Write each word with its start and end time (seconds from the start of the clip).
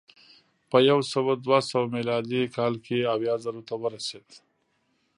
په 0.69 0.77
یو 0.89 0.99
سوه 1.13 1.31
دوه 1.45 1.59
سوه 1.69 1.85
میلادي 1.95 2.41
کال 2.55 2.73
کې 2.85 3.09
اویا 3.13 3.35
زرو 3.43 3.61
ته 3.69 3.73
ورسېد 3.81 4.27